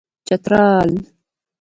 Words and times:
چترال 0.31 0.89